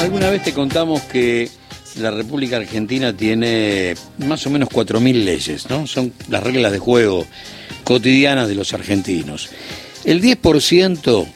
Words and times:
Alguna 0.00 0.30
vez 0.30 0.42
te 0.42 0.54
contamos 0.54 1.02
que 1.02 1.50
la 1.96 2.10
República 2.10 2.56
Argentina 2.56 3.14
tiene 3.14 3.94
más 4.16 4.46
o 4.46 4.50
menos 4.50 4.70
4.000 4.70 5.24
leyes, 5.24 5.68
¿no? 5.68 5.86
Son 5.86 6.10
las 6.30 6.42
reglas 6.42 6.72
de 6.72 6.78
juego 6.78 7.26
cotidianas 7.84 8.48
de 8.48 8.54
los 8.54 8.72
argentinos. 8.72 9.50
El 10.06 10.22
10%, 10.22 11.26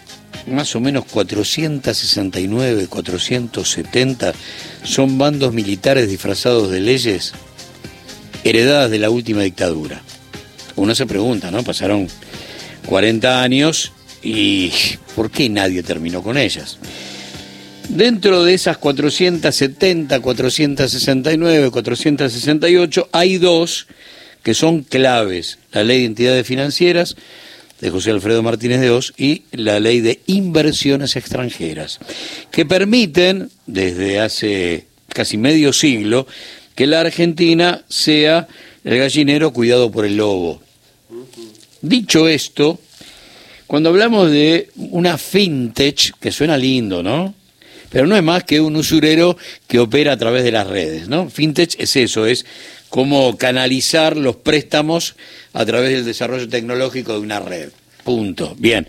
más 0.46 0.75
o 0.75 0.80
menos 0.80 1.05
469, 1.05 2.87
470, 2.87 4.32
son 4.83 5.19
bandos 5.19 5.53
militares 5.53 6.09
disfrazados 6.09 6.71
de 6.71 6.81
leyes 6.81 7.35
heredadas 8.45 8.91
de 8.91 8.99
la 8.99 9.11
última 9.11 9.43
dictadura. 9.43 10.01
Uno 10.77 10.95
se 10.95 11.05
pregunta, 11.05 11.51
¿no? 11.51 11.62
Pasaron 11.65 12.09
40 12.87 13.43
años 13.43 13.93
y 14.23 14.73
¿por 15.15 15.31
qué 15.31 15.51
nadie 15.51 15.83
terminó 15.83 16.23
con 16.23 16.39
ellas? 16.39 16.79
Dentro 17.89 18.45
de 18.45 18.55
esas 18.55 18.79
470, 18.79 20.20
469, 20.20 21.70
468, 21.70 23.09
hay 23.12 23.38
dos 23.38 23.87
que 24.43 24.55
son 24.55 24.83
claves. 24.83 25.59
La 25.73 25.84
ley 25.84 26.01
de 26.01 26.07
entidades 26.07 26.47
financieras 26.47 27.16
de 27.80 27.91
José 27.91 28.10
Alfredo 28.10 28.43
Martínez 28.43 28.80
de 28.80 28.91
Oz 28.91 29.12
y 29.16 29.43
la 29.52 29.80
ley 29.80 30.01
de 30.01 30.20
inversiones 30.27 31.16
extranjeras, 31.16 31.98
que 32.51 32.65
permiten, 32.65 33.51
desde 33.66 34.21
hace 34.21 34.87
casi 35.09 35.37
medio 35.37 35.73
siglo, 35.73 36.27
que 36.74 36.87
la 36.87 37.01
Argentina 37.01 37.85
sea 37.88 38.48
el 38.85 38.98
gallinero 38.98 39.52
cuidado 39.52 39.91
por 39.91 40.05
el 40.07 40.16
lobo. 40.16 40.62
Dicho 41.82 42.29
esto, 42.29 42.80
cuando 43.66 43.91
hablamos 43.91 44.30
de 44.30 44.71
una 44.77 45.19
fintech, 45.19 46.19
que 46.19 46.32
suena 46.32 46.57
lindo, 46.57 47.02
¿no? 47.02 47.35
Pero 47.95 48.09
no 48.09 48.16
es 48.16 48.25
más 48.25 48.43
que 48.43 48.61
un 48.61 48.75
usurero 48.75 49.37
que 49.69 49.79
opera 49.79 50.15
a 50.15 50.16
través 50.16 50.43
de 50.43 50.51
las 50.51 50.66
redes, 50.66 51.07
¿no? 51.09 51.30
Fintech 51.30 51.79
es 51.79 51.95
eso, 51.95 52.27
es 52.27 52.45
como 52.88 53.38
canalizar 53.38 54.16
los 54.16 54.35
préstamos 54.35 55.15
a 55.52 55.65
través 55.65 55.93
del 55.93 56.05
desarrollo 56.05 56.49
tecnológico 56.49 57.13
de 57.13 57.21
una 57.21 57.38
red. 57.38 57.68
Punto. 58.02 58.57
Bien. 58.59 58.88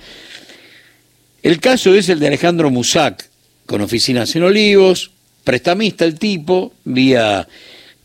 El 1.44 1.60
caso 1.60 1.94
es 1.94 2.10
el 2.10 2.20
de 2.20 2.26
Alejandro 2.26 2.72
Musac, 2.72 3.30
con 3.68 3.82
oficinas 3.82 4.36
en 4.36 4.42
Olivos, 4.42 5.12
prestamista 5.44 6.04
el 6.04 6.18
tipo, 6.18 6.74
vía 6.84 7.48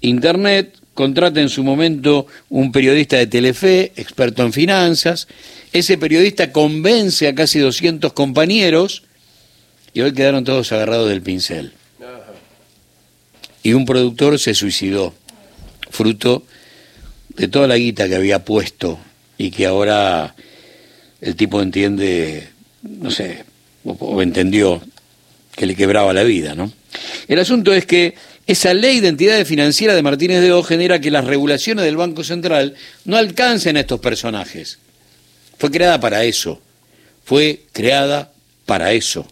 internet, 0.03 0.77
contrata 0.93 1.41
en 1.41 1.49
su 1.49 1.65
momento 1.65 2.27
un 2.51 2.73
periodista 2.73 3.17
de 3.17 3.27
Telefe, 3.27 3.93
experto 3.97 4.43
en 4.43 4.53
finanzas, 4.53 5.29
ese 5.73 5.97
periodista 5.97 6.53
convence 6.53 7.27
a 7.27 7.35
casi 7.35 7.59
200 7.59 8.13
compañeros 8.13 9.05
y 9.93 10.01
hoy 10.01 10.13
quedaron 10.13 10.45
todos 10.45 10.73
agarrados 10.73 11.09
del 11.09 11.23
pincel. 11.23 11.73
Y 13.63 13.75
un 13.75 13.85
productor 13.85 14.39
se 14.39 14.55
suicidó, 14.55 15.15
fruto 15.91 16.45
de 17.29 17.49
toda 17.49 17.67
la 17.67 17.77
guita 17.77 18.09
que 18.09 18.17
había 18.17 18.45
puesto 18.45 18.99
y 19.37 19.51
que 19.51 19.67
ahora 19.67 20.35
el 21.21 21.37
tipo 21.37 21.61
entiende, 21.61 22.49
no 22.83 23.11
sé, 23.11 23.45
o, 23.85 24.23
entendió 24.23 24.83
que 25.55 25.67
le 25.67 25.75
quebraba 25.75 26.13
la 26.13 26.23
vida, 26.23 26.55
¿no? 26.55 26.73
El 27.29 27.39
asunto 27.39 27.73
es 27.73 27.87
que 27.87 28.15
esa 28.47 28.75
ley 28.75 29.01
de 29.01 29.09
entidades 29.09 29.47
financieras 29.47 29.95
de 29.95 30.03
Martínez 30.03 30.41
de 30.41 30.53
O 30.53 30.63
genera 30.63 31.01
que 31.01 31.11
las 31.11 31.25
regulaciones 31.25 31.85
del 31.85 31.97
Banco 31.97 32.25
Central 32.25 32.75
no 33.05 33.17
alcancen 33.17 33.77
a 33.77 33.81
estos 33.81 34.01
personajes. 34.01 34.79
Fue 35.59 35.71
creada 35.71 36.01
para 36.01 36.25
eso. 36.25 36.61
Fue 37.25 37.63
creada 37.73 38.33
para 38.67 38.93
eso. 38.93 39.27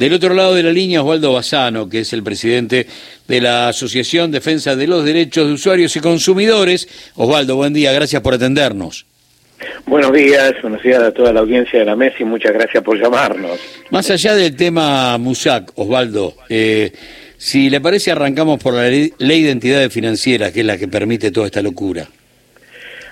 Del 0.00 0.14
otro 0.14 0.32
lado 0.32 0.54
de 0.54 0.62
la 0.62 0.72
línea, 0.72 1.02
Osvaldo 1.02 1.34
Bassano, 1.34 1.86
que 1.86 2.00
es 2.00 2.14
el 2.14 2.22
presidente 2.22 2.86
de 3.28 3.40
la 3.42 3.68
Asociación 3.68 4.30
Defensa 4.30 4.74
de 4.74 4.86
los 4.86 5.04
Derechos 5.04 5.46
de 5.46 5.52
Usuarios 5.52 5.94
y 5.94 6.00
Consumidores. 6.00 6.88
Osvaldo, 7.16 7.56
buen 7.56 7.74
día, 7.74 7.92
gracias 7.92 8.22
por 8.22 8.32
atendernos. 8.32 9.04
Buenos 9.84 10.10
días, 10.14 10.54
buenos 10.62 10.82
días 10.82 11.02
a 11.02 11.12
toda 11.12 11.34
la 11.34 11.40
audiencia 11.40 11.80
de 11.80 11.84
la 11.84 11.96
mesa 11.96 12.16
y 12.18 12.24
muchas 12.24 12.52
gracias 12.52 12.82
por 12.82 12.98
llamarnos. 12.98 13.60
Más 13.90 14.10
allá 14.10 14.34
del 14.34 14.56
tema 14.56 15.18
MUSAC, 15.18 15.72
Osvaldo, 15.74 16.32
eh, 16.48 16.92
si 17.36 17.68
le 17.68 17.82
parece 17.82 18.10
arrancamos 18.10 18.58
por 18.58 18.72
la 18.72 18.88
ley 18.88 19.42
de 19.42 19.50
entidades 19.50 19.92
financieras, 19.92 20.50
que 20.52 20.60
es 20.60 20.66
la 20.66 20.78
que 20.78 20.88
permite 20.88 21.30
toda 21.30 21.44
esta 21.44 21.60
locura. 21.60 22.08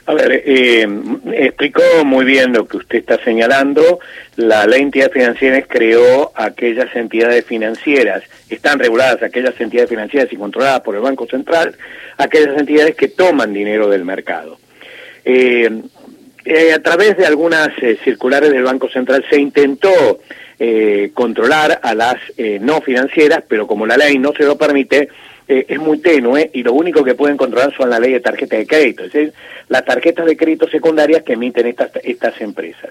A 0.09 0.15
ver, 0.15 0.43
eh, 0.47 0.89
explicó 1.35 1.83
muy 2.03 2.25
bien 2.25 2.55
lo 2.55 2.67
que 2.67 2.79
usted 2.79 3.01
está 3.01 3.23
señalando. 3.23 4.01
La 4.37 4.67
ley 4.67 4.79
de 4.79 4.85
entidades 4.85 5.13
financieras 5.13 5.65
creó 5.69 6.33
aquellas 6.35 6.97
entidades 6.97 7.45
financieras, 7.45 8.23
están 8.49 8.79
reguladas 8.79 9.23
aquellas 9.23 9.61
entidades 9.61 9.91
financieras 9.91 10.33
y 10.33 10.37
controladas 10.37 10.81
por 10.81 10.95
el 10.95 11.03
Banco 11.03 11.27
Central, 11.27 11.77
aquellas 12.17 12.59
entidades 12.59 12.97
que 12.97 13.09
toman 13.09 13.53
dinero 13.53 13.91
del 13.91 14.07
mercado. 14.07 14.59
Eh, 15.27 15.69
eh, 16.47 16.73
a 16.73 16.83
través 16.83 17.19
de 17.19 17.27
algunas 17.27 17.69
circulares 18.03 18.51
del 18.51 18.63
Banco 18.63 18.89
Central 18.89 19.27
se 19.29 19.39
intentó 19.39 20.21
controlar 21.13 21.79
a 21.83 21.95
las 21.95 22.17
no 22.61 22.81
financieras, 22.81 23.45
pero 23.47 23.67
como 23.69 23.87
la 23.87 23.97
ley 23.97 24.19
no 24.19 24.33
se 24.33 24.43
lo 24.43 24.59
permite, 24.59 25.09
eh, 25.49 25.67
es 25.69 25.79
muy 25.79 25.99
tenue 25.99 26.51
y 26.53 26.63
lo 26.63 26.75
único 26.75 27.03
que 27.03 27.15
pueden 27.15 27.37
controlar 27.37 27.75
son 27.75 27.89
la 27.91 27.99
ley 27.99 28.13
de 28.13 28.21
tarjeta 28.21 28.57
de 28.57 28.67
crédito, 28.67 29.05
es 29.05 29.13
decir, 29.13 29.33
las 29.69 29.85
tarjetas 29.85 30.27
de 30.27 30.37
crédito 30.37 30.69
secundarias 30.69 31.23
que 31.23 31.33
emiten 31.33 31.67
estas, 31.67 31.91
estas 32.03 32.41
empresas. 32.41 32.91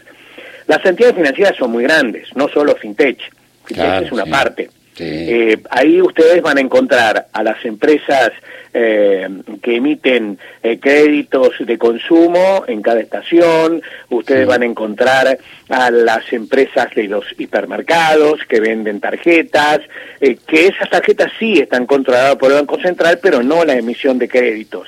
Las 0.66 0.84
entidades 0.86 1.16
financieras 1.16 1.56
son 1.56 1.72
muy 1.72 1.84
grandes, 1.84 2.36
no 2.36 2.50
solo 2.50 2.76
FinTech, 2.76 3.20
FinTech 3.66 4.04
es 4.04 4.12
una 4.12 4.26
parte. 4.26 4.70
Eh, 5.00 5.58
ahí 5.70 6.02
ustedes 6.02 6.42
van 6.42 6.58
a 6.58 6.62
encontrar 6.62 7.28
a 7.32 7.44
las 7.44 7.64
empresas 7.64 8.32
eh, 8.80 9.28
que 9.64 9.78
emiten 9.78 10.38
eh, 10.62 10.78
créditos 10.78 11.54
de 11.58 11.80
consumo 11.80 12.64
en 12.68 12.84
cada 12.84 13.00
estación, 13.00 13.82
ustedes 14.12 14.46
van 14.46 14.62
a 14.62 14.68
encontrar 14.68 15.40
a 15.68 15.90
las 15.90 16.32
empresas 16.32 16.94
de 16.94 17.06
los 17.06 17.26
hipermercados 17.40 18.42
que 18.48 18.60
venden 18.60 19.00
tarjetas, 19.00 19.80
que 20.20 20.68
esas 20.68 20.92
tarjetas 20.92 21.32
sí 21.40 21.54
están 21.54 21.88
controladas 21.88 22.36
por 22.36 22.52
el 22.52 22.58
Banco 22.60 22.80
Central, 22.80 23.18
pero 23.20 23.42
no 23.42 23.66
la 23.66 23.74
emisión 23.74 24.20
de 24.20 24.30
créditos. 24.30 24.88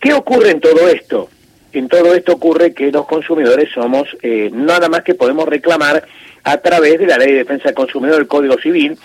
¿Qué 0.00 0.14
ocurre 0.14 0.52
en 0.52 0.60
todo 0.60 0.88
esto? 0.88 1.28
En 1.74 1.88
todo 1.88 2.14
esto 2.14 2.32
ocurre 2.32 2.72
que 2.72 2.90
los 2.90 3.06
consumidores 3.06 3.70
somos 3.70 4.08
nada 4.52 4.88
más 4.88 5.02
que 5.02 5.14
podemos 5.14 5.46
reclamar 5.46 6.06
a 6.42 6.56
través 6.56 6.98
de 6.98 7.06
la 7.06 7.18
Ley 7.18 7.32
de 7.32 7.38
Defensa 7.38 7.64
del 7.64 7.74
Consumidor, 7.74 8.20
el 8.20 8.28
Código 8.28 8.58
Civil, 8.58 8.96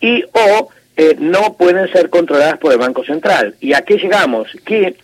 y 0.00 0.24
o 0.24 0.70
eh, 0.96 1.16
no 1.18 1.54
pueden 1.54 1.90
ser 1.92 2.10
controladas 2.10 2.58
por 2.58 2.72
el 2.72 2.78
Banco 2.78 3.04
Central. 3.04 3.54
¿Y 3.60 3.72
a 3.72 3.82
qué 3.82 3.96
llegamos? 3.96 4.48
Que 4.64 4.96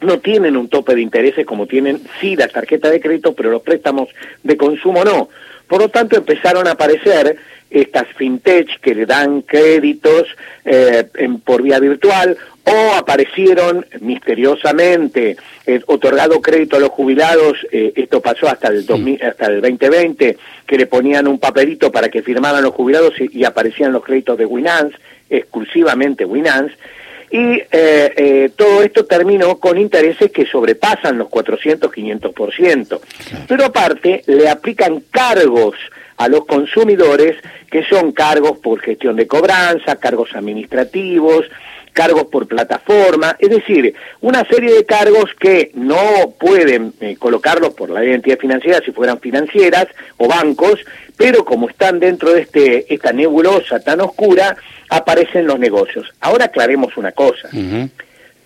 no 0.00 0.18
tienen 0.18 0.56
un 0.56 0.68
tope 0.68 0.94
de 0.94 1.00
intereses 1.00 1.46
como 1.46 1.66
tienen 1.66 2.02
sí 2.20 2.36
las 2.36 2.52
tarjetas 2.52 2.92
de 2.92 3.00
crédito, 3.00 3.34
pero 3.34 3.50
los 3.50 3.62
préstamos 3.62 4.08
de 4.42 4.56
consumo 4.56 5.04
no. 5.04 5.28
Por 5.66 5.80
lo 5.80 5.88
tanto, 5.88 6.16
empezaron 6.16 6.66
a 6.66 6.72
aparecer 6.72 7.36
estas 7.70 8.06
fintech 8.16 8.80
que 8.80 8.94
le 8.94 9.06
dan 9.06 9.42
créditos 9.42 10.28
eh, 10.64 11.06
por 11.44 11.62
vía 11.62 11.80
virtual 11.80 12.36
o 12.64 12.94
aparecieron 12.94 13.84
misteriosamente 14.00 15.36
eh, 15.66 15.80
otorgado 15.86 16.40
crédito 16.40 16.76
a 16.76 16.80
los 16.80 16.90
jubilados, 16.90 17.58
eh, 17.70 17.92
esto 17.96 18.20
pasó 18.20 18.48
hasta 18.48 18.68
el, 18.68 18.86
hasta 19.22 19.46
el 19.46 19.60
2020, 19.60 20.38
que 20.66 20.78
le 20.78 20.86
ponían 20.86 21.28
un 21.28 21.38
papelito 21.38 21.92
para 21.92 22.08
que 22.08 22.22
firmaran 22.22 22.62
los 22.62 22.72
jubilados 22.72 23.14
y, 23.18 23.44
aparecían 23.44 23.92
los 23.92 24.04
créditos 24.04 24.38
de 24.38 24.46
Winance, 24.46 24.96
exclusivamente 25.38 26.24
Winance, 26.24 26.74
y 27.30 27.60
eh, 27.72 28.50
todo 28.54 28.82
esto 28.82 29.06
terminó 29.06 29.58
con 29.58 29.76
intereses 29.76 30.30
que 30.30 30.46
sobrepasan 30.46 31.18
los 31.18 31.28
400, 31.28 31.90
500%. 31.90 33.00
Pero 33.48 33.64
aparte, 33.64 34.22
le 34.26 34.48
aplican 34.48 35.02
cargos 35.10 35.74
a 36.16 36.28
los 36.28 36.44
consumidores 36.44 37.36
que 37.70 37.84
son 37.84 38.12
cargos 38.12 38.58
por 38.58 38.80
gestión 38.80 39.16
de 39.16 39.26
cobranza, 39.26 39.96
cargos 39.96 40.34
administrativos, 40.34 41.46
cargos 41.94 42.24
por 42.24 42.46
plataforma, 42.46 43.36
es 43.38 43.48
decir, 43.48 43.94
una 44.20 44.44
serie 44.44 44.74
de 44.74 44.84
cargos 44.84 45.30
que 45.38 45.70
no 45.74 46.34
pueden 46.38 46.92
eh, 47.00 47.16
colocarlos 47.16 47.72
por 47.72 47.88
la 47.88 48.04
identidad 48.04 48.38
financiera 48.38 48.82
si 48.84 48.92
fueran 48.92 49.20
financieras 49.20 49.86
o 50.18 50.28
bancos, 50.28 50.80
pero 51.16 51.44
como 51.44 51.70
están 51.70 52.00
dentro 52.00 52.32
de 52.32 52.42
este, 52.42 52.92
esta 52.92 53.12
nebulosa 53.12 53.80
tan 53.80 54.00
oscura, 54.00 54.56
aparecen 54.90 55.46
los 55.46 55.58
negocios. 55.58 56.12
Ahora 56.20 56.46
aclaremos 56.46 56.96
una 56.96 57.12
cosa. 57.12 57.48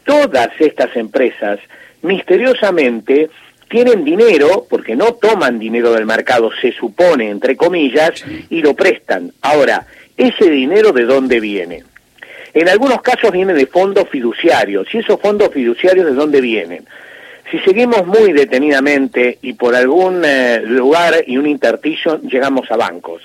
Todas 0.05 0.51
estas 0.61 0.95
empresas, 0.97 1.59
misteriosamente, 2.03 3.31
tienen 3.69 4.05
dinero, 4.05 4.67
porque 4.69 4.95
no 4.95 5.15
toman 5.15 5.59
dinero 5.59 5.93
del 5.93 6.07
mercado, 6.07 6.51
se 6.61 6.73
supone, 6.73 7.31
entre 7.31 7.57
comillas, 7.57 8.25
y 8.51 8.61
lo 8.61 8.75
prestan. 8.75 9.33
Ahora, 9.41 9.87
¿ese 10.17 10.51
dinero 10.51 10.93
de 10.93 11.05
dónde 11.05 11.41
viene? 11.41 11.85
En 12.55 12.69
algunos 12.69 13.03
casos 13.03 13.31
viene 13.33 13.55
de 13.55 13.67
fondos 13.67 14.09
fiduciarios. 14.09 14.87
¿Y 14.93 14.99
esos 14.99 15.21
fondos 15.21 15.53
fiduciarios 15.53 16.07
de 16.07 16.13
dónde 16.13 16.41
vienen? 16.41 16.87
Si 17.51 17.59
seguimos 17.61 18.07
muy 18.07 18.33
detenidamente 18.33 19.39
y 19.41 19.55
por 19.55 19.75
algún 19.75 20.23
eh, 20.25 20.61
lugar 20.65 21.15
y 21.27 21.39
un 21.39 21.47
intertillo 21.47 22.21
llegamos 22.21 22.71
a 22.71 22.77
bancos. 22.77 23.23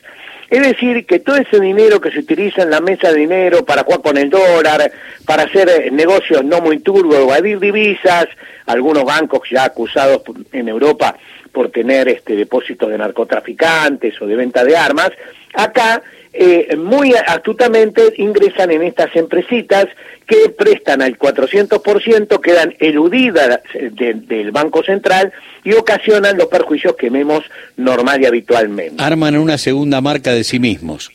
Es 0.49 0.61
decir, 0.61 1.05
que 1.05 1.19
todo 1.19 1.37
ese 1.37 1.59
dinero 1.59 1.99
que 1.99 2.11
se 2.11 2.19
utiliza 2.19 2.61
en 2.61 2.69
la 2.69 2.79
mesa 2.79 3.11
de 3.11 3.19
dinero 3.19 3.65
para 3.65 3.83
jugar 3.83 4.01
con 4.01 4.17
el 4.17 4.29
dólar, 4.29 4.91
para 5.25 5.43
hacer 5.43 5.67
eh, 5.67 5.91
negocios 5.91 6.45
no 6.45 6.61
muy 6.61 6.79
turbios, 6.79 7.23
evadir 7.23 7.59
divisas, 7.59 8.27
algunos 8.65 9.03
bancos 9.03 9.41
ya 9.49 9.65
acusados 9.65 10.21
en 10.51 10.69
Europa 10.69 11.17
por 11.51 11.69
tener 11.69 12.07
este 12.07 12.35
depósitos 12.35 12.89
de 12.89 12.97
narcotraficantes 12.97 14.21
o 14.21 14.27
de 14.27 14.35
venta 14.35 14.63
de 14.63 14.77
armas, 14.77 15.11
acá 15.53 16.01
eh, 16.33 16.75
muy 16.77 17.13
astutamente 17.13 18.01
ingresan 18.18 18.71
en 18.71 18.81
estas 18.83 19.15
empresitas 19.15 19.88
que 20.25 20.50
prestan 20.50 21.01
al 21.01 21.18
400%, 21.18 22.41
quedan 22.41 22.75
eludidas 22.80 23.59
del 23.74 24.51
Banco 24.51 24.83
Central 24.83 25.31
y 25.63 25.74
ocasionan 25.74 26.38
los 26.38 26.47
perjuicios 26.47 26.95
que 26.95 27.09
vemos 27.09 27.44
normal 27.77 28.21
y 28.21 28.25
habitualmente. 28.25 29.03
Arman 29.03 29.38
una 29.38 29.57
segunda 29.57 30.01
marca 30.01 30.33
de 30.33 30.44
sí 30.44 30.59
mismos. 30.59 31.12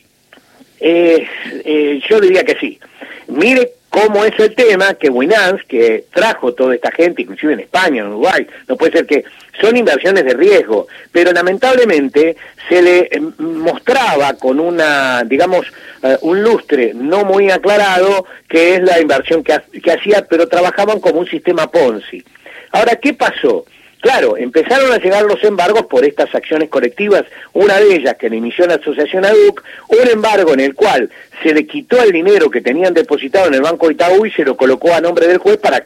Eh, 0.81 1.27
eh, 1.65 2.01
yo 2.09 2.21
diría 2.21 2.45
que 2.45 2.57
sí. 2.61 2.79
Mire 3.27 3.73
cómo 3.91 4.25
es 4.25 4.39
el 4.39 4.55
tema 4.55 4.95
que 4.95 5.09
Winans, 5.09 5.63
que 5.67 6.05
trajo 6.13 6.55
toda 6.55 6.75
esta 6.75 6.91
gente, 6.91 7.23
inclusive 7.23 7.55
en 7.55 7.61
España, 7.61 8.03
en 8.03 8.09
Uruguay, 8.09 8.47
no 8.67 8.77
puede 8.77 8.93
ser 8.93 9.07
que 9.07 9.25
son 9.61 9.77
inversiones 9.77 10.25
de 10.25 10.35
riesgo, 10.35 10.87
pero 11.11 11.33
lamentablemente 11.33 12.37
se 12.69 12.83
le 12.83 12.99
eh, 13.11 13.21
mostraba 13.39 14.35
con 14.35 14.61
una, 14.61 15.25
digamos, 15.25 15.67
eh, 16.03 16.17
un 16.23 16.43
lustre 16.43 16.93
no 16.95 17.25
muy 17.25 17.51
aclarado 17.51 18.27
que 18.49 18.77
es 18.77 18.83
la 18.83 19.01
inversión 19.01 19.43
que, 19.43 19.59
que 19.83 19.93
hacía, 19.93 20.27
pero 20.29 20.47
trabajaban 20.47 21.01
como 21.01 21.21
un 21.21 21.29
sistema 21.29 21.71
Ponzi. 21.71 22.25
Ahora, 22.73 22.97
¿qué 22.97 23.15
pasó? 23.15 23.65
Claro, 24.01 24.37
empezaron 24.37 24.93
a 24.93 24.99
llegar 24.99 25.25
los 25.25 25.43
embargos 25.43 25.87
por 25.87 26.05
estas 26.05 26.33
acciones 26.33 26.69
colectivas, 26.69 27.25
una 27.53 27.79
de 27.81 27.97
ellas 27.97 28.17
que 28.17 28.31
le 28.31 28.37
inició 28.37 28.67
la 28.67 28.75
asociación 28.75 29.25
ADUC, 29.25 29.65
un 29.89 30.09
embargo 30.09 30.55
en 30.55 30.61
el 30.61 30.75
cual 30.75 31.11
se 31.43 31.53
le 31.53 31.67
quitó 31.67 32.01
el 32.03 32.13
dinero 32.13 32.49
que 32.51 32.61
tenían 32.61 32.95
depositado 32.95 33.49
en 33.49 33.55
el 33.55 33.63
Banco 33.63 33.91
Itaú 33.91 34.25
y 34.25 34.31
se 34.31 34.45
lo 34.45 34.57
colocó 34.57 34.95
a 34.95 35.01
nombre 35.01 35.27
del 35.27 35.39
juez 35.39 35.57
para 35.57 35.85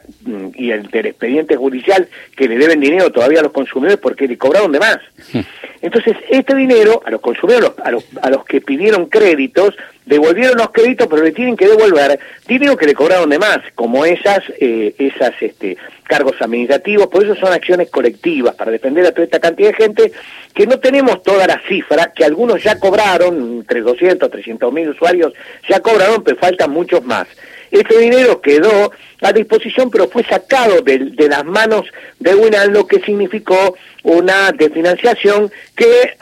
y 0.55 0.71
el 0.71 0.83
del 0.89 1.07
expediente 1.07 1.55
judicial 1.55 2.07
que 2.35 2.47
le 2.47 2.57
deben 2.57 2.79
dinero 2.79 3.11
todavía 3.11 3.39
a 3.39 3.43
los 3.43 3.51
consumidores 3.51 3.99
porque 3.99 4.27
le 4.27 4.37
cobraron 4.37 4.71
de 4.71 4.79
más. 4.79 4.97
Hmm. 5.33 5.41
Entonces, 5.81 6.15
este 6.29 6.55
dinero 6.55 7.01
a 7.05 7.11
los 7.11 7.21
consumidores, 7.21 7.71
a 7.83 7.91
los, 7.91 8.05
a 8.21 8.29
los 8.29 8.45
que 8.45 8.61
pidieron 8.61 9.07
créditos, 9.07 9.75
devolvieron 10.05 10.57
los 10.57 10.71
créditos, 10.71 11.07
pero 11.07 11.23
le 11.23 11.31
tienen 11.31 11.57
que 11.57 11.67
devolver 11.67 12.19
dinero 12.47 12.77
que 12.77 12.85
le 12.85 12.93
cobraron 12.93 13.29
de 13.29 13.39
más, 13.39 13.59
como 13.75 14.05
esas, 14.05 14.43
eh, 14.59 14.95
esas 14.97 15.33
este, 15.41 15.77
cargos 16.03 16.41
administrativos, 16.41 17.07
por 17.07 17.23
eso 17.23 17.35
son 17.35 17.53
acciones 17.53 17.89
colectivas, 17.89 18.55
para 18.55 18.71
defender 18.71 19.05
a 19.05 19.11
toda 19.11 19.23
esta 19.23 19.39
cantidad 19.39 19.69
de 19.69 19.75
gente, 19.75 20.11
que 20.53 20.67
no 20.67 20.79
tenemos 20.79 21.23
toda 21.23 21.47
la 21.47 21.61
cifra, 21.67 22.11
que 22.13 22.25
algunos 22.25 22.63
ya 22.63 22.79
cobraron, 22.79 23.59
entre 23.59 23.81
200, 23.81 24.29
300 24.29 24.73
mil 24.73 24.89
usuarios 24.89 25.33
ya 25.67 25.79
cobraron, 25.79 26.23
pero 26.23 26.37
faltan 26.37 26.71
muchos 26.71 27.03
más. 27.03 27.27
Este 27.73 27.97
dinero 27.97 28.39
quedó 28.39 28.91
a 29.21 29.33
disposición, 29.33 29.89
pero 29.89 30.07
fue 30.07 30.23
sacado 30.23 30.81
de, 30.81 31.11
las 31.27 31.43
manos 31.43 31.87
de 32.19 32.35
Winal, 32.35 32.71
lo 32.71 32.85
que 32.85 32.99
significó 33.01 33.75
una 34.03 34.51
desfinanciación 34.51 35.51
que 35.75 36.15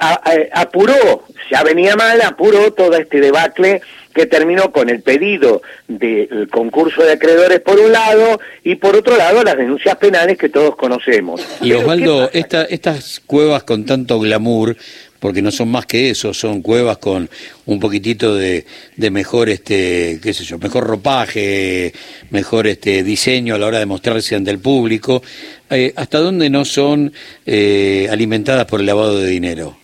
apuró, 0.54 1.26
ya 1.52 1.62
venía 1.64 1.98
mal, 1.98 2.22
apuró 2.22 2.72
todo 2.72 2.96
este 2.96 3.20
debacle 3.20 3.82
que 4.14 4.28
terminó 4.28 4.72
con 4.72 4.90
el 4.90 5.02
pedido 5.02 5.62
del 5.90 6.48
concurso 6.50 7.04
de 7.04 7.14
acreedores 7.14 7.60
por 7.60 7.80
un 7.80 7.92
lado 7.92 8.40
y 8.64 8.76
por 8.76 8.96
otro 8.96 9.18
lado 9.18 9.44
las 9.44 9.58
denuncias 9.58 9.98
penales 9.98 10.38
que 10.38 10.48
todos 10.48 10.78
conocemos. 10.78 11.46
Y 11.62 11.74
Osvaldo, 11.74 12.30
estas 12.32 13.20
cuevas 13.26 13.64
con 13.64 13.86
tanto 13.86 14.20
glamour, 14.22 14.78
porque 15.22 15.44
no 15.44 15.52
son 15.52 15.70
más 15.70 15.86
que 15.86 16.10
eso, 16.10 16.34
son 16.34 16.64
cuevas 16.64 16.98
con 16.98 17.30
un 17.68 17.80
poquitito 17.80 18.36
de, 18.36 18.66
de, 18.98 19.12
mejor, 19.12 19.50
este, 19.50 20.20
qué 20.20 20.34
sé 20.34 20.44
yo, 20.44 20.58
mejor 20.58 20.84
ropaje, 20.84 21.94
mejor 22.32 22.66
este 22.66 23.04
diseño 23.04 23.54
a 23.54 23.60
la 23.60 23.68
hora 23.68 23.78
de 23.78 23.86
mostrarse 23.86 24.36
ante 24.36 24.50
el 24.50 24.58
público. 24.58 25.22
Eh, 25.70 25.94
¿Hasta 25.96 26.18
dónde 26.18 26.50
no 26.50 26.66
son 26.66 27.14
eh, 27.46 28.08
alimentadas 28.10 28.66
por 28.66 28.80
el 28.80 28.88
lavado 28.88 29.20
de 29.20 29.30
dinero? 29.30 29.78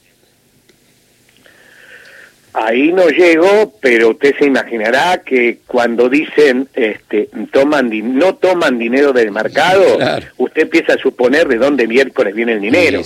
Ahí 2.59 2.91
no 2.91 3.07
llego, 3.09 3.71
pero 3.79 4.09
usted 4.09 4.35
se 4.39 4.45
imaginará 4.45 5.21
que 5.23 5.59
cuando 5.67 6.09
dicen 6.09 6.67
este, 6.73 7.29
toman 7.51 7.91
no 8.17 8.33
toman 8.33 8.79
dinero 8.79 9.13
del 9.13 9.29
mercado, 9.29 9.99
usted 10.37 10.63
empieza 10.63 10.93
a 10.93 10.97
suponer 10.97 11.47
de 11.47 11.57
dónde 11.57 11.85
miércoles 11.85 12.33
viene 12.33 12.53
el 12.53 12.61
dinero. 12.61 13.01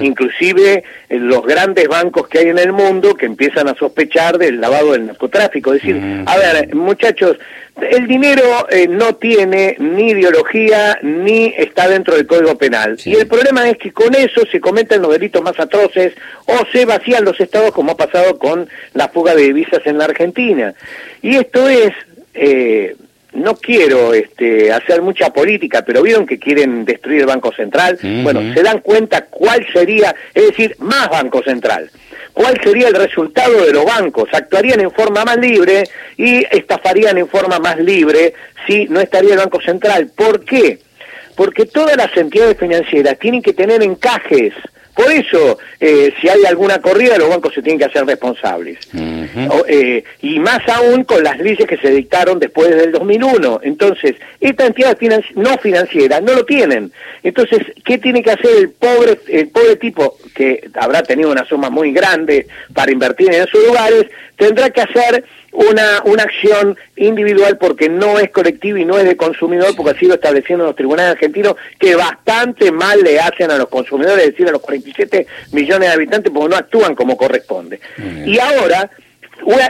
Inclusive 0.00 0.84
eh, 1.10 1.18
los 1.18 1.44
grandes 1.44 1.86
bancos 1.86 2.28
que 2.28 2.38
hay 2.38 2.48
en 2.48 2.58
el 2.58 2.72
mundo 2.72 3.14
que 3.14 3.26
empiezan 3.26 3.68
a 3.68 3.74
sospechar 3.74 4.38
del 4.38 4.58
lavado 4.58 4.92
del 4.92 5.06
narcotráfico. 5.06 5.74
Es 5.74 5.82
decir, 5.82 5.96
mm. 5.96 6.24
a 6.26 6.36
ver, 6.38 6.74
muchachos, 6.74 7.36
el 7.80 8.06
dinero 8.06 8.68
eh, 8.70 8.86
no 8.86 9.16
tiene 9.16 9.76
ni 9.78 10.10
ideología 10.10 10.98
ni 11.02 11.52
está 11.56 11.88
dentro 11.88 12.14
del 12.14 12.26
Código 12.26 12.56
Penal. 12.56 12.96
Y 13.04 13.14
el 13.16 13.26
problema 13.26 13.68
es 13.68 13.78
que 13.78 13.92
con 13.92 14.14
eso 14.14 14.42
se 14.50 14.60
cometen 14.60 15.02
los 15.02 15.12
delitos 15.12 15.42
más 15.42 15.58
atroces 15.58 16.14
o 16.46 16.58
se 16.72 16.84
vacían 16.84 17.24
los 17.24 17.38
estados 17.40 17.72
como 17.72 17.92
ha 17.92 17.96
pasado 17.96 18.38
con 18.38 18.68
la 18.94 19.08
fuga 19.08 19.34
de 19.34 19.42
divisas 19.42 19.80
en 19.84 19.98
la 19.98 20.06
Argentina. 20.06 20.74
Y 21.22 21.36
esto 21.36 21.68
es, 21.68 21.92
eh, 22.32 22.96
no 23.34 23.56
quiero 23.56 24.14
este, 24.14 24.72
hacer 24.72 25.02
mucha 25.02 25.32
política, 25.32 25.84
pero 25.84 26.02
vieron 26.02 26.26
que 26.26 26.38
quieren 26.38 26.84
destruir 26.84 27.20
el 27.20 27.26
Banco 27.26 27.52
Central. 27.52 27.98
Bueno, 28.22 28.54
se 28.54 28.62
dan 28.62 28.80
cuenta 28.80 29.26
cuál 29.26 29.66
sería, 29.72 30.14
es 30.32 30.46
decir, 30.48 30.76
más 30.78 31.08
Banco 31.08 31.42
Central 31.42 31.90
cuál 32.34 32.60
sería 32.62 32.88
el 32.88 32.94
resultado 32.94 33.64
de 33.64 33.72
los 33.72 33.84
bancos. 33.84 34.28
Actuarían 34.32 34.80
en 34.80 34.90
forma 34.90 35.24
más 35.24 35.38
libre 35.38 35.84
y 36.18 36.44
estafarían 36.50 37.16
en 37.16 37.28
forma 37.28 37.58
más 37.60 37.78
libre 37.78 38.34
si 38.66 38.86
no 38.86 39.00
estaría 39.00 39.32
el 39.32 39.38
Banco 39.38 39.60
Central. 39.62 40.10
¿Por 40.14 40.44
qué? 40.44 40.80
Porque 41.36 41.64
todas 41.64 41.96
las 41.96 42.14
entidades 42.16 42.58
financieras 42.58 43.18
tienen 43.18 43.40
que 43.40 43.52
tener 43.52 43.82
encajes 43.82 44.52
por 44.94 45.10
eso, 45.10 45.58
eh, 45.80 46.14
si 46.20 46.28
hay 46.28 46.44
alguna 46.46 46.80
corrida, 46.80 47.18
los 47.18 47.28
bancos 47.28 47.52
se 47.52 47.62
tienen 47.62 47.80
que 47.80 47.86
hacer 47.86 48.06
responsables. 48.06 48.78
Eh, 49.66 50.04
y 50.22 50.38
más 50.38 50.60
aún 50.68 51.02
con 51.02 51.24
las 51.24 51.38
leyes 51.38 51.66
que 51.66 51.76
se 51.78 51.90
dictaron 51.90 52.38
después 52.38 52.70
del 52.70 52.92
2001. 52.92 53.60
Entonces, 53.64 54.14
esta 54.40 54.66
entidad 54.66 54.96
no 55.34 55.58
financiera 55.58 56.20
no 56.20 56.34
lo 56.34 56.44
tienen. 56.44 56.92
Entonces, 57.24 57.60
¿qué 57.84 57.98
tiene 57.98 58.22
que 58.22 58.30
hacer 58.30 58.50
el 58.56 58.70
pobre, 58.70 59.18
el 59.28 59.48
pobre 59.48 59.76
tipo 59.76 60.16
que 60.32 60.68
habrá 60.74 61.02
tenido 61.02 61.32
una 61.32 61.44
suma 61.44 61.70
muy 61.70 61.92
grande 61.92 62.46
para 62.72 62.92
invertir 62.92 63.34
en 63.34 63.42
esos 63.42 63.66
lugares? 63.66 64.06
Tendrá 64.36 64.70
que 64.70 64.80
hacer 64.80 65.24
una, 65.54 66.02
una 66.04 66.24
acción 66.24 66.76
individual 66.96 67.56
porque 67.58 67.88
no 67.88 68.18
es 68.18 68.30
colectiva 68.30 68.78
y 68.78 68.84
no 68.84 68.98
es 68.98 69.04
de 69.04 69.16
consumidor, 69.16 69.74
porque 69.76 69.92
ha 69.92 69.98
sido 69.98 70.14
estableciendo 70.14 70.64
los 70.64 70.76
tribunales 70.76 71.12
argentinos 71.12 71.54
que 71.78 71.94
bastante 71.94 72.72
mal 72.72 73.00
le 73.02 73.20
hacen 73.20 73.50
a 73.50 73.56
los 73.56 73.68
consumidores, 73.68 74.24
es 74.24 74.30
decir, 74.32 74.48
a 74.48 74.52
los 74.52 74.60
47 74.60 75.26
millones 75.52 75.88
de 75.88 75.94
habitantes, 75.94 76.32
porque 76.32 76.50
no 76.50 76.56
actúan 76.56 76.94
como 76.94 77.16
corresponde. 77.16 77.80
Y 78.26 78.38
ahora, 78.38 78.90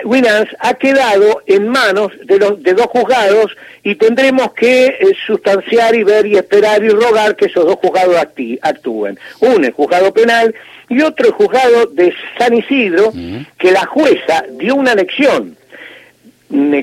Winans 0.04 0.48
ha 0.60 0.74
quedado 0.74 1.42
en 1.46 1.68
manos 1.68 2.12
de, 2.24 2.38
los, 2.38 2.62
de 2.62 2.74
dos 2.74 2.86
juzgados 2.86 3.56
y 3.82 3.96
tendremos 3.96 4.52
que 4.52 4.86
eh, 4.86 4.96
sustanciar 5.26 5.94
y 5.94 6.04
ver 6.04 6.26
y 6.26 6.36
esperar 6.36 6.82
y 6.82 6.88
rogar 6.88 7.36
que 7.36 7.46
esos 7.46 7.66
dos 7.66 7.76
juzgados 7.76 8.16
actúen. 8.62 9.18
Uno 9.40 9.66
el 9.66 9.72
juzgado 9.72 10.12
penal 10.12 10.54
y 10.88 11.02
otro 11.02 11.26
el 11.26 11.32
juzgado 11.32 11.86
de 11.86 12.14
San 12.38 12.54
Isidro, 12.54 13.12
que 13.58 13.70
la 13.70 13.86
jueza 13.86 14.44
dio 14.58 14.74
una 14.76 14.94
lección 14.94 15.56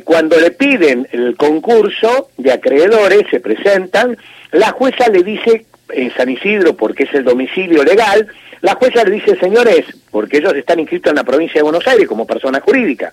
cuando 0.04 0.40
le 0.40 0.52
piden 0.52 1.08
el 1.12 1.36
concurso 1.38 2.30
de 2.38 2.52
acreedores, 2.52 3.24
se 3.30 3.40
presentan, 3.40 4.18
la 4.52 4.72
jueza 4.72 5.08
le 5.08 5.24
dice, 5.24 5.66
en 5.94 6.14
San 6.14 6.30
Isidro, 6.30 6.76
porque 6.76 7.04
es 7.04 7.14
el 7.14 7.24
domicilio 7.24 7.84
legal, 7.84 8.28
la 8.62 8.76
jueza 8.76 9.04
le 9.04 9.12
dice, 9.12 9.38
señores, 9.38 9.86
porque 10.12 10.38
ellos 10.38 10.54
están 10.54 10.80
inscritos 10.80 11.12
en 11.12 11.18
la 11.18 11.24
provincia 11.24 11.60
de 11.60 11.64
Buenos 11.64 11.88
Aires 11.88 12.08
como 12.08 12.28
persona 12.28 12.60
jurídica, 12.60 13.12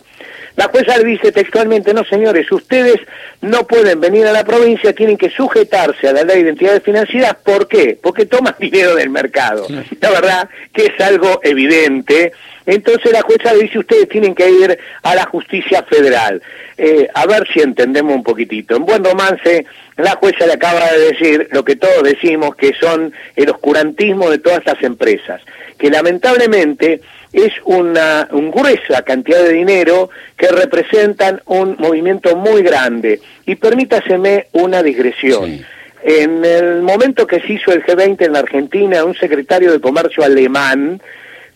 la 0.59 0.67
jueza 0.67 0.99
le 0.99 1.05
dice 1.05 1.31
textualmente, 1.31 1.95
no 1.95 2.05
señores, 2.05 2.51
ustedes 2.51 2.97
no 3.43 3.65
pueden 3.65 4.01
venir 4.01 4.27
a 4.27 4.33
la 4.33 4.43
provincia, 4.43 4.93
tienen 4.93 5.17
que 5.17 5.31
sujetarse 5.31 6.09
a 6.09 6.13
la 6.13 6.25
ley 6.25 6.43
de 6.43 6.51
entidades 6.51 6.83
financieras. 6.83 7.37
¿Por 7.45 7.69
qué? 7.69 7.97
Porque 8.03 8.27
toman 8.27 8.57
dinero 8.59 8.97
del 8.97 9.09
mercado. 9.09 9.69
La 10.01 10.11
verdad 10.11 10.49
que 10.73 10.87
es 10.87 11.01
algo 11.01 11.39
evidente. 11.45 12.33
Entonces 12.67 13.13
la 13.13 13.23
jueza 13.23 13.55
le 13.55 13.63
dice, 13.63 13.79
ustedes 13.79 14.09
tienen 14.09 14.35
que 14.35 14.51
ir 14.51 14.77
a 15.05 15.15
la 15.15 15.27
justicia 15.27 15.85
federal. 15.85 16.43
Eh, 16.77 17.09
a 17.15 17.25
ver 17.27 17.47
si 17.53 17.61
entendemos 17.61 18.17
un 18.17 18.25
poquitito. 18.25 18.75
En 18.75 18.85
buen 18.85 19.05
romance, 19.05 19.65
la 19.99 20.13
jueza 20.13 20.47
le 20.47 20.55
acaba 20.55 20.91
de 20.93 21.13
decir 21.13 21.49
lo 21.51 21.65
que 21.65 21.77
todos 21.77 22.03
decimos, 22.05 22.55
que 22.55 22.73
son 22.81 23.13
el 23.37 23.51
oscurantismo 23.51 24.31
de 24.31 24.39
todas 24.39 24.65
las 24.65 24.83
empresas, 24.83 25.43
que 25.77 25.91
lamentablemente 25.91 27.01
es 27.33 27.53
una 27.65 28.29
gruesa 28.31 29.03
cantidad 29.03 29.43
de 29.43 29.53
dinero 29.53 30.09
que 30.37 30.49
representan 30.49 31.43
un 31.47 31.77
movimiento 31.79 32.37
muy 32.37 32.63
grande. 32.63 33.21
Y 33.45 33.57
permítaseme 33.57 34.47
una 34.53 34.83
digresión. 34.83 35.65
En 36.03 36.45
el 36.45 36.83
momento 36.83 37.27
que 37.27 37.41
se 37.41 37.55
hizo 37.55 37.73
el 37.73 37.85
G20 37.85 38.25
en 38.25 38.33
la 38.33 38.39
Argentina, 38.39 39.05
un 39.05 39.17
secretario 39.17 39.73
de 39.73 39.81
Comercio 39.81 40.23
alemán 40.23 41.03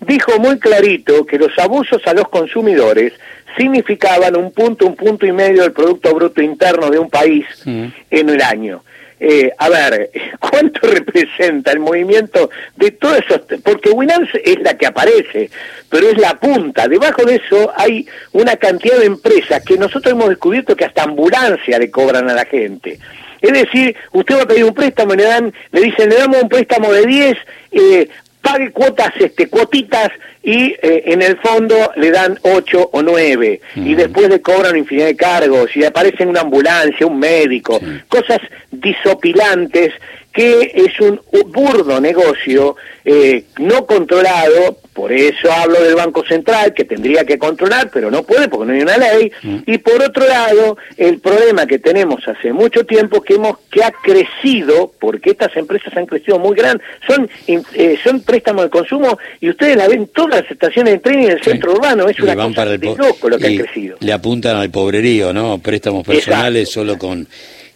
dijo 0.00 0.38
muy 0.40 0.58
clarito 0.58 1.24
que 1.24 1.38
los 1.38 1.56
abusos 1.58 2.02
a 2.06 2.12
los 2.12 2.28
consumidores 2.28 3.12
significaban 3.56 4.36
un 4.36 4.52
punto, 4.52 4.86
un 4.86 4.96
punto 4.96 5.26
y 5.26 5.32
medio 5.32 5.62
del 5.62 5.72
Producto 5.72 6.14
Bruto 6.14 6.40
Interno 6.42 6.90
de 6.90 6.98
un 6.98 7.10
país 7.10 7.46
en 7.64 8.28
el 8.28 8.42
año. 8.42 8.82
Eh, 9.24 9.52
a 9.56 9.68
ver, 9.68 10.10
¿cuánto 10.40 10.80
representa 10.82 11.70
el 11.70 11.78
movimiento 11.78 12.50
de 12.74 12.90
todos 12.90 13.18
esos? 13.18 13.42
Porque 13.62 13.90
Winance 13.90 14.42
es 14.44 14.60
la 14.60 14.76
que 14.76 14.86
aparece, 14.86 15.48
pero 15.88 16.08
es 16.08 16.18
la 16.18 16.34
punta. 16.40 16.88
Debajo 16.88 17.24
de 17.24 17.36
eso 17.36 17.72
hay 17.76 18.04
una 18.32 18.56
cantidad 18.56 18.98
de 18.98 19.06
empresas 19.06 19.62
que 19.64 19.78
nosotros 19.78 20.12
hemos 20.12 20.28
descubierto 20.28 20.74
que 20.74 20.86
hasta 20.86 21.04
ambulancia 21.04 21.78
le 21.78 21.88
cobran 21.88 22.28
a 22.28 22.34
la 22.34 22.44
gente. 22.44 22.98
Es 23.40 23.52
decir, 23.52 23.94
usted 24.12 24.36
va 24.36 24.42
a 24.42 24.46
pedir 24.46 24.64
un 24.64 24.74
préstamo, 24.74 25.14
le 25.14 25.24
dan, 25.24 25.52
le 25.70 25.80
dicen, 25.80 26.08
le 26.08 26.16
damos 26.16 26.42
un 26.42 26.48
préstamo 26.48 26.92
de 26.92 27.06
10, 27.06 27.36
eh, 27.72 28.08
pague 28.42 28.72
cuotas, 28.72 29.12
este, 29.18 29.48
cuotitas 29.48 30.10
y 30.42 30.74
eh, 30.82 31.04
en 31.06 31.22
el 31.22 31.38
fondo 31.38 31.92
le 31.96 32.10
dan 32.10 32.38
ocho 32.42 32.90
o 32.92 33.02
nueve. 33.02 33.60
Y 33.76 33.94
después 33.94 34.28
le 34.28 34.40
cobran 34.40 34.76
infinidad 34.76 35.06
de 35.06 35.16
cargos 35.16 35.74
y 35.76 35.84
aparece 35.84 36.24
en 36.24 36.30
una 36.30 36.40
ambulancia, 36.40 37.06
un 37.06 37.18
médico, 37.18 37.80
cosas 38.08 38.40
disopilantes 38.70 39.92
que 40.32 40.72
es 40.74 40.98
un 41.00 41.20
burdo 41.48 42.00
negocio 42.00 42.76
eh, 43.04 43.44
no 43.58 43.86
controlado, 43.86 44.78
por 44.92 45.12
eso 45.12 45.50
hablo 45.50 45.82
del 45.82 45.94
Banco 45.94 46.24
Central, 46.26 46.74
que 46.74 46.84
tendría 46.84 47.24
que 47.24 47.38
controlar, 47.38 47.90
pero 47.92 48.10
no 48.10 48.22
puede 48.24 48.48
porque 48.48 48.66
no 48.66 48.72
hay 48.74 48.82
una 48.82 48.98
ley, 48.98 49.32
mm. 49.42 49.58
y 49.66 49.78
por 49.78 50.02
otro 50.02 50.26
lado, 50.26 50.76
el 50.96 51.18
problema 51.18 51.66
que 51.66 51.78
tenemos 51.78 52.26
hace 52.28 52.52
mucho 52.52 52.84
tiempo 52.84 53.22
que 53.22 53.34
hemos 53.34 53.58
que 53.70 53.82
ha 53.82 53.90
crecido, 53.90 54.92
porque 55.00 55.30
estas 55.30 55.56
empresas 55.56 55.96
han 55.96 56.06
crecido 56.06 56.38
muy 56.38 56.54
grandes, 56.54 56.86
son, 57.06 57.28
eh, 57.46 57.98
son 58.02 58.20
préstamos 58.20 58.64
de 58.64 58.70
consumo 58.70 59.18
y 59.40 59.48
ustedes 59.48 59.76
la 59.76 59.88
ven 59.88 60.08
todas 60.08 60.42
las 60.42 60.50
estaciones 60.50 60.94
de 60.94 60.98
tren 61.00 61.20
en 61.20 61.30
el 61.30 61.42
centro 61.42 61.72
urbano, 61.72 62.08
es 62.08 62.18
una 62.20 62.34
cosa 62.34 62.66
de 62.66 62.78
loco 62.78 63.28
lo 63.28 63.38
que 63.38 63.46
ha 63.46 63.64
crecido. 63.64 63.96
Le 64.00 64.12
apuntan 64.12 64.56
al 64.56 64.70
pobrerío, 64.70 65.32
¿no? 65.32 65.58
Préstamos 65.58 66.06
personales 66.06 66.70
solo 66.70 66.98
con 66.98 67.26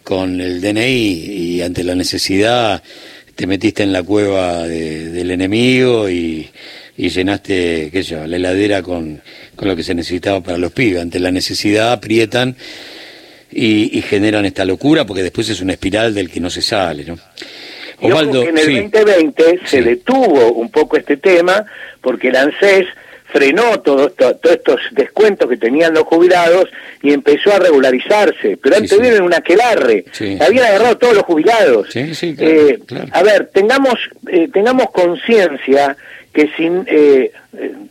con 0.07 0.39
el 0.39 0.61
DNI 0.61 0.85
y 0.85 1.61
ante 1.61 1.83
la 1.83 1.93
necesidad 1.93 2.81
te 3.35 3.45
metiste 3.45 3.83
en 3.83 3.91
la 3.91 4.03
cueva 4.03 4.63
del 4.63 5.31
enemigo 5.31 6.09
y, 6.09 6.49
llenaste, 6.97 7.89
qué 7.91 8.03
sé 8.03 8.11
yo, 8.11 8.27
la 8.27 8.35
heladera 8.35 8.81
con, 8.81 9.21
lo 9.59 9.75
que 9.75 9.83
se 9.83 9.93
necesitaba 9.93 10.41
para 10.41 10.57
los 10.57 10.71
pibes. 10.71 11.01
Ante 11.01 11.19
la 11.19 11.31
necesidad 11.31 11.91
aprietan 11.91 12.55
y, 13.51 14.01
generan 14.01 14.45
esta 14.45 14.65
locura 14.65 15.05
porque 15.05 15.23
después 15.23 15.49
es 15.49 15.61
una 15.61 15.73
espiral 15.73 16.13
del 16.13 16.29
que 16.29 16.39
no 16.39 16.49
se 16.49 16.61
sale, 16.61 17.05
¿no? 17.05 17.17
Osvaldo, 17.99 18.43
en 18.43 18.57
el 18.57 18.91
2020 18.91 19.59
se 19.65 19.81
detuvo 19.81 20.51
un 20.53 20.69
poco 20.69 20.97
este 20.97 21.17
tema 21.17 21.65
porque 22.01 22.27
el 22.27 22.35
ANSES 22.35 22.85
frenó 23.31 23.79
todos 23.81 24.13
estos 24.43 24.79
descuentos 24.91 25.49
que 25.49 25.57
tenían 25.57 25.93
los 25.93 26.03
jubilados 26.03 26.69
y 27.01 27.13
empezó 27.13 27.53
a 27.53 27.59
regularizarse. 27.59 28.57
Pero 28.61 28.75
antes 28.75 28.91
sí, 28.91 29.21
un 29.21 29.33
aquelarre, 29.33 30.05
habían 30.39 30.65
agarrado 30.65 30.97
todos 30.97 31.15
los 31.15 31.23
jubilados. 31.23 31.95
Eh, 31.95 32.79
a 33.11 33.23
ver, 33.23 33.49
tengamos, 33.53 33.95
eh, 34.31 34.47
tengamos 34.51 34.89
conciencia 34.91 35.97
que 36.37 36.51
sin 36.55 36.83
eh, 36.85 37.31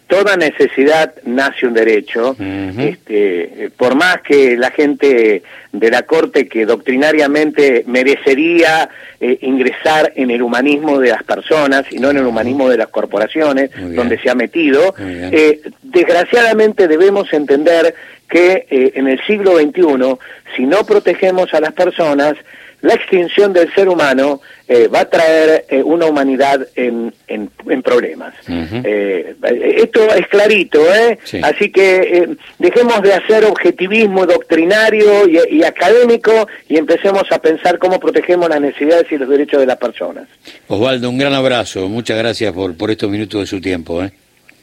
toda 0.06 0.36
necesidad 0.36 1.12
nace 1.24 1.66
un 1.66 1.74
derecho, 1.74 2.36
este, 2.78 3.72
por 3.76 3.96
más 3.96 4.20
que 4.22 4.56
la 4.56 4.70
gente 4.70 5.42
de 5.72 5.90
la 5.90 6.02
Corte 6.02 6.46
que 6.46 6.64
doctrinariamente 6.64 7.82
merecería 7.88 8.88
eh, 9.18 9.38
ingresar 9.42 10.12
en 10.14 10.30
el 10.30 10.42
humanismo 10.42 11.00
de 11.00 11.08
las 11.08 11.24
personas 11.24 11.86
y 11.90 11.98
no 11.98 12.10
en 12.10 12.18
el 12.18 12.26
humanismo 12.26 12.68
de 12.68 12.76
las 12.76 12.86
corporaciones, 12.86 13.70
donde 13.96 14.16
se 14.20 14.30
ha 14.30 14.36
metido, 14.36 14.94
eh, 14.96 15.62
desgraciadamente 15.82 16.86
debemos 16.86 17.32
entender 17.32 17.96
que 18.28 18.64
eh, 18.70 18.92
en 18.94 19.08
el 19.08 19.20
siglo 19.26 19.56
XXI, 19.56 20.18
si 20.54 20.66
no 20.66 20.86
protegemos 20.86 21.52
a 21.52 21.60
las 21.60 21.72
personas, 21.72 22.36
la 22.82 22.94
extinción 22.94 23.52
del 23.52 23.72
ser 23.74 23.88
humano 23.88 24.40
eh, 24.68 24.88
va 24.88 25.00
a 25.00 25.04
traer 25.08 25.64
eh, 25.68 25.82
una 25.82 26.06
humanidad 26.06 26.66
en, 26.74 27.12
en, 27.28 27.50
problemas. 27.82 28.34
Eh, 28.48 29.34
esto 29.76 30.12
es 30.14 30.26
clarito, 30.28 30.80
¿eh? 30.92 31.18
Así 31.42 31.70
que 31.70 32.36
dejemos 32.58 33.02
de 33.02 33.14
hacer 33.14 33.44
objetivismo 33.44 34.26
doctrinario 34.26 35.28
y, 35.28 35.56
y, 35.56 35.62
académico 35.62 36.48
y 36.68 36.76
empecemos 36.76 37.24
a 37.30 37.38
pensar 37.38 37.78
cómo 37.78 38.00
protegemos 38.00 38.48
las 38.48 38.60
necesidades 38.60 39.06
y 39.10 39.18
los 39.18 39.28
derechos 39.28 39.60
de 39.60 39.66
las 39.66 39.76
personas. 39.76 40.28
Osvaldo, 40.68 41.10
un 41.10 41.18
gran 41.18 41.34
abrazo. 41.34 41.88
Muchas 41.88 42.18
gracias 42.18 42.52
por, 42.52 42.76
por 42.76 42.90
estos 42.90 43.10
minutos 43.10 43.40
de 43.40 43.46
su 43.46 43.60
tiempo. 43.60 44.02
¿eh? 44.02 44.10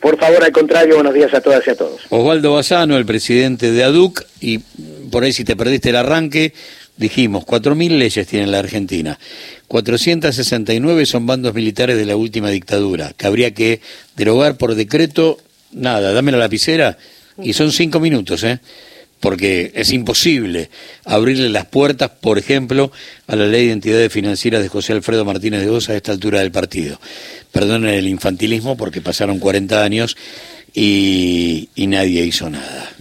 Por 0.03 0.17
favor, 0.17 0.43
al 0.43 0.51
contrario, 0.51 0.95
buenos 0.95 1.13
días 1.13 1.33
a 1.33 1.39
todas 1.39 1.65
y 1.65 1.69
a 1.69 1.75
todos. 1.75 2.01
Osvaldo 2.09 2.53
Bazano, 2.53 2.97
el 2.97 3.05
presidente 3.05 3.71
de 3.71 3.85
ADUC, 3.85 4.25
y 4.41 4.57
por 5.09 5.23
ahí 5.23 5.31
si 5.31 5.45
te 5.45 5.55
perdiste 5.55 5.91
el 5.91 5.95
arranque, 5.95 6.51
dijimos, 6.97 7.45
4.000 7.45 7.97
leyes 7.97 8.27
tiene 8.27 8.47
la 8.47 8.59
Argentina, 8.59 9.19
469 9.67 11.05
son 11.05 11.25
bandos 11.25 11.53
militares 11.53 11.97
de 11.97 12.05
la 12.05 12.15
última 12.15 12.49
dictadura, 12.49 13.13
que 13.15 13.27
habría 13.27 13.53
que 13.53 13.81
derogar 14.15 14.57
por 14.57 14.75
decreto, 14.75 15.39
nada, 15.71 16.13
dame 16.13 16.31
la 16.31 16.37
lapicera, 16.37 16.97
y 17.41 17.53
son 17.53 17.71
cinco 17.71 17.99
minutos, 17.99 18.43
¿eh? 18.43 18.59
porque 19.23 19.71
es 19.73 19.93
imposible 19.93 20.69
abrirle 21.05 21.47
las 21.47 21.65
puertas, 21.65 22.11
por 22.11 22.37
ejemplo, 22.37 22.91
a 23.25 23.37
la 23.37 23.45
ley 23.45 23.67
de 23.67 23.71
entidades 23.71 24.11
financieras 24.11 24.61
de 24.61 24.67
José 24.67 24.91
Alfredo 24.91 25.23
Martínez 25.23 25.61
de 25.61 25.69
Osa 25.69 25.93
a 25.93 25.95
esta 25.95 26.11
altura 26.11 26.41
del 26.41 26.51
partido. 26.51 26.99
Perdonen 27.53 27.93
el 27.93 28.09
infantilismo 28.09 28.75
porque 28.75 28.99
pasaron 28.99 29.39
40 29.39 29.81
años 29.81 30.17
y, 30.73 31.69
y 31.73 31.87
nadie 31.87 32.25
hizo 32.25 32.49
nada. 32.49 32.93